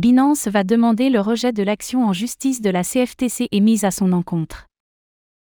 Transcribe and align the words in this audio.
Binance 0.00 0.48
va 0.48 0.64
demander 0.64 1.10
le 1.10 1.20
rejet 1.20 1.52
de 1.52 1.62
l'action 1.62 2.06
en 2.06 2.14
justice 2.14 2.62
de 2.62 2.70
la 2.70 2.84
CFTC 2.84 3.48
émise 3.52 3.84
à 3.84 3.90
son 3.90 4.14
encontre. 4.14 4.64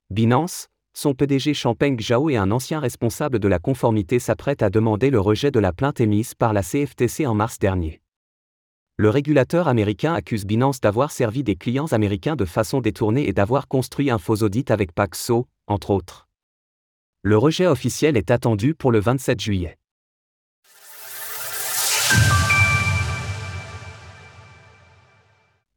Binance, 0.10 0.70
son 0.92 1.14
PDG 1.14 1.54
Champagne 1.54 1.96
Zhao 2.00 2.32
et 2.32 2.36
un 2.36 2.50
ancien 2.50 2.80
responsable 2.80 3.38
de 3.38 3.48
la 3.48 3.60
conformité 3.60 4.18
s'apprêtent 4.18 4.64
à 4.64 4.72
demander 4.72 5.12
le 5.12 5.20
rejet 5.20 5.52
de 5.52 5.60
la 5.60 5.72
plainte 5.72 6.02
émise 6.02 6.34
par 6.34 6.54
la 6.54 6.64
CFTC 6.64 7.28
en 7.28 7.36
mars 7.36 7.60
dernier. 7.60 8.02
Le 8.98 9.12
régulateur 9.12 9.68
américain 9.68 10.16
accuse 10.16 10.48
Binance 10.48 10.82
d'avoir 10.82 11.12
servi 11.12 11.44
des 11.44 11.56
clients 11.56 11.94
américains 11.94 12.36
de 12.36 12.46
façon 12.46 12.82
détournée 12.82 13.30
et 13.30 13.34
d'avoir 13.34 13.68
construit 13.68 14.10
un 14.10 14.18
faux 14.18 14.42
audit 14.42 14.72
avec 14.72 14.96
Paxo, 14.96 15.46
entre 15.68 15.92
autres. 15.92 16.28
Le 17.22 17.38
rejet 17.38 17.68
officiel 17.68 18.18
est 18.18 18.32
attendu 18.32 18.74
pour 18.74 18.92
le 18.92 19.00
27 19.00 19.40
juillet. 19.40 19.79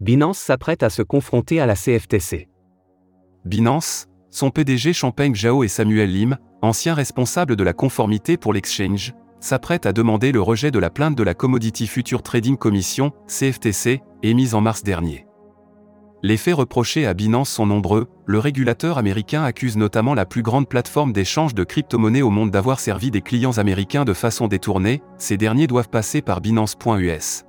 Binance 0.03 0.39
s'apprête 0.39 0.83
à 0.83 0.91
se 0.91 1.01
confronter 1.03 1.61
à 1.61 1.67
la 1.67 1.77
CFTC. 1.77 2.49
Binance, 3.45 4.09
son 4.31 4.51
PDG 4.51 4.93
Champagne 4.93 5.33
Zhao 5.33 5.63
et 5.63 5.69
Samuel 5.69 6.11
Lim, 6.11 6.39
anciens 6.61 6.95
responsables 6.95 7.55
de 7.55 7.63
la 7.63 7.73
conformité 7.73 8.37
pour 8.37 8.53
l'exchange, 8.53 9.15
s'apprêtent 9.39 9.87
à 9.87 9.93
demander 9.93 10.33
le 10.33 10.43
rejet 10.43 10.73
de 10.73 10.81
la 10.81 10.91
plainte 10.91 11.15
de 11.15 11.23
la 11.23 11.35
Commodity 11.35 11.87
Future 11.87 12.25
Trading 12.25 12.57
Commission, 12.57 13.13
CFTC, 13.29 14.03
émise 14.25 14.57
en 14.57 14.61
mars 14.61 14.83
dernier. 14.83 15.25
Les 16.25 16.37
faits 16.37 16.57
reprochés 16.57 17.07
à 17.07 17.15
Binance 17.15 17.51
sont 17.51 17.67
nombreux, 17.67 18.09
le 18.27 18.41
régulateur 18.41 18.99
américain 18.99 19.45
accuse 19.45 19.77
notamment 19.77 20.15
la 20.15 20.27
plus 20.27 20.43
grande 20.43 20.69
plateforme 20.69 21.13
d'échange 21.13 21.55
de 21.55 21.63
crypto-monnaies 21.63 22.23
au 22.23 22.31
monde 22.31 22.51
d'avoir 22.51 22.81
servi 22.81 23.13
des 23.13 23.23
clients 23.23 23.59
américains 23.59 24.05
de 24.05 24.15
façon 24.15 24.49
détournée, 24.49 25.01
ces 25.17 25.37
derniers 25.37 25.69
doivent 25.69 25.91
passer 25.91 26.23
par 26.23 26.41
Binance.us 26.41 27.45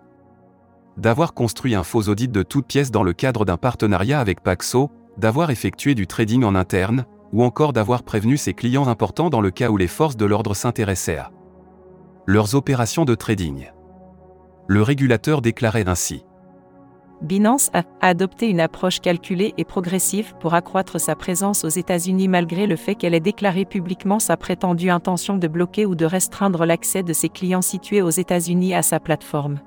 d'avoir 0.97 1.33
construit 1.33 1.75
un 1.75 1.83
faux 1.83 2.09
audit 2.09 2.31
de 2.31 2.43
toutes 2.43 2.67
pièces 2.67 2.91
dans 2.91 3.03
le 3.03 3.13
cadre 3.13 3.45
d'un 3.45 3.57
partenariat 3.57 4.20
avec 4.20 4.41
Paxo, 4.41 4.91
d'avoir 5.17 5.52
effectué 5.52 5.95
du 5.95 6.08
trading 6.08 6.44
en 6.44 6.55
interne, 6.55 7.05
ou 7.31 7.44
encore 7.44 7.73
d'avoir 7.73 8.03
prévenu 8.03 8.38
ses 8.38 8.53
clients 8.53 8.88
importants 8.88 9.30
dans 9.30 9.41
le 9.41 9.52
cas 9.52 9.69
où 9.69 9.77
les 9.77 9.88
forces 9.88 10.17
de 10.17 10.25
l'ordre 10.25 10.53
s'intéressaient 10.53 11.17
à 11.17 11.31
leurs 12.25 12.55
opérations 12.55 13.05
de 13.05 13.16
trading. 13.16 13.72
Le 14.67 14.81
régulateur 14.81 15.41
déclarait 15.41 15.89
ainsi. 15.89 16.23
Binance 17.22 17.69
a 17.73 17.83
adopté 18.02 18.50
une 18.50 18.59
approche 18.59 19.00
calculée 19.00 19.53
et 19.57 19.63
progressive 19.63 20.33
pour 20.39 20.53
accroître 20.53 21.00
sa 21.00 21.16
présence 21.16 21.63
aux 21.63 21.69
États-Unis 21.69 22.28
malgré 22.28 22.67
le 22.67 22.75
fait 22.75 22.95
qu'elle 22.95 23.13
ait 23.13 23.19
déclaré 23.19 23.66
publiquement 23.66 24.19
sa 24.19 24.38
prétendue 24.38 24.89
intention 24.89 25.38
de 25.38 25.47
bloquer 25.47 25.85
ou 25.85 25.95
de 25.95 26.05
restreindre 26.05 26.66
l'accès 26.66 27.03
de 27.03 27.13
ses 27.13 27.30
clients 27.30 27.61
situés 27.61 28.02
aux 28.02 28.09
États-Unis 28.09 28.73
à 28.73 28.81
sa 28.81 29.00
plateforme. 29.00 29.59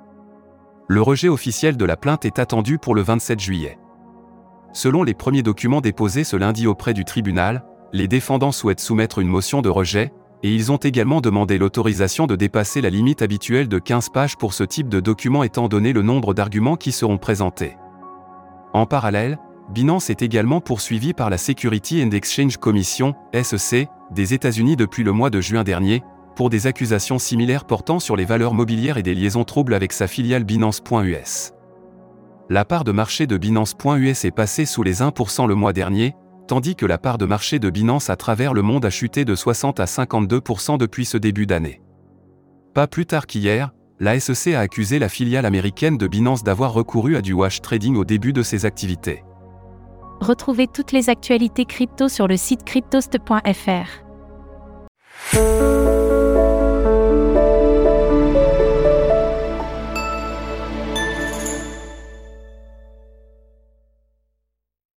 Le 0.88 1.02
rejet 1.02 1.28
officiel 1.28 1.76
de 1.76 1.84
la 1.84 1.96
plainte 1.96 2.24
est 2.24 2.38
attendu 2.38 2.78
pour 2.78 2.94
le 2.94 3.02
27 3.02 3.40
juillet. 3.40 3.76
Selon 4.72 5.02
les 5.02 5.14
premiers 5.14 5.42
documents 5.42 5.80
déposés 5.80 6.22
ce 6.22 6.36
lundi 6.36 6.68
auprès 6.68 6.94
du 6.94 7.04
tribunal, 7.04 7.64
les 7.92 8.06
défendants 8.06 8.52
souhaitent 8.52 8.78
soumettre 8.78 9.18
une 9.18 9.26
motion 9.26 9.62
de 9.62 9.68
rejet, 9.68 10.12
et 10.44 10.54
ils 10.54 10.70
ont 10.70 10.76
également 10.76 11.20
demandé 11.20 11.58
l'autorisation 11.58 12.28
de 12.28 12.36
dépasser 12.36 12.80
la 12.80 12.90
limite 12.90 13.20
habituelle 13.20 13.68
de 13.68 13.80
15 13.80 14.10
pages 14.10 14.36
pour 14.36 14.54
ce 14.54 14.62
type 14.62 14.88
de 14.88 15.00
document 15.00 15.42
étant 15.42 15.66
donné 15.66 15.92
le 15.92 16.02
nombre 16.02 16.34
d'arguments 16.34 16.76
qui 16.76 16.92
seront 16.92 17.18
présentés. 17.18 17.76
En 18.72 18.86
parallèle, 18.86 19.38
Binance 19.70 20.10
est 20.10 20.22
également 20.22 20.60
poursuivi 20.60 21.14
par 21.14 21.30
la 21.30 21.38
Security 21.38 22.04
and 22.04 22.12
Exchange 22.12 22.58
Commission, 22.58 23.16
SEC, 23.34 23.88
des 24.12 24.34
États-Unis 24.34 24.76
depuis 24.76 25.02
le 25.02 25.10
mois 25.10 25.30
de 25.30 25.40
juin 25.40 25.64
dernier, 25.64 26.04
pour 26.36 26.50
des 26.50 26.68
accusations 26.68 27.18
similaires 27.18 27.64
portant 27.64 27.98
sur 27.98 28.14
les 28.14 28.26
valeurs 28.26 28.54
mobilières 28.54 28.98
et 28.98 29.02
des 29.02 29.14
liaisons 29.14 29.44
troubles 29.44 29.74
avec 29.74 29.92
sa 29.92 30.06
filiale 30.06 30.44
Binance.us. 30.44 31.52
La 32.48 32.64
part 32.64 32.84
de 32.84 32.92
marché 32.92 33.26
de 33.26 33.36
Binance.us 33.36 34.24
est 34.24 34.30
passée 34.30 34.66
sous 34.66 34.84
les 34.84 35.00
1% 35.00 35.48
le 35.48 35.56
mois 35.56 35.72
dernier, 35.72 36.14
tandis 36.46 36.76
que 36.76 36.86
la 36.86 36.98
part 36.98 37.18
de 37.18 37.26
marché 37.26 37.58
de 37.58 37.70
Binance 37.70 38.08
à 38.10 38.14
travers 38.14 38.54
le 38.54 38.62
monde 38.62 38.84
a 38.84 38.90
chuté 38.90 39.24
de 39.24 39.34
60 39.34 39.80
à 39.80 39.86
52% 39.86 40.78
depuis 40.78 41.06
ce 41.06 41.16
début 41.16 41.46
d'année. 41.46 41.80
Pas 42.72 42.86
plus 42.86 43.06
tard 43.06 43.26
qu'hier, 43.26 43.72
la 43.98 44.20
SEC 44.20 44.54
a 44.54 44.60
accusé 44.60 44.98
la 44.98 45.08
filiale 45.08 45.46
américaine 45.46 45.98
de 45.98 46.06
Binance 46.06 46.44
d'avoir 46.44 46.72
recouru 46.72 47.16
à 47.16 47.22
du 47.22 47.32
wash 47.32 47.62
trading 47.62 47.96
au 47.96 48.04
début 48.04 48.32
de 48.32 48.42
ses 48.42 48.66
activités. 48.66 49.24
Retrouvez 50.20 50.66
toutes 50.66 50.92
les 50.92 51.08
actualités 51.10 51.64
crypto 51.64 52.08
sur 52.08 52.28
le 52.28 52.36
site 52.36 52.62
cryptost.fr. 52.64 54.05